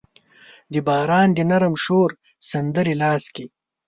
د 0.73 0.75
باران 0.87 1.29
د 1.33 1.39
نرم 1.49 1.75
شور 1.83 2.09
سندرې 2.49 2.93
لاس 3.01 3.23
کې 3.35 3.45